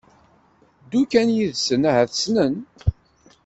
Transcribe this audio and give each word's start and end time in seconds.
ddu 0.83 1.01
kan 1.11 1.29
yid-sen 1.37 1.81
ahat 1.89 2.11
ssnen 2.17 2.53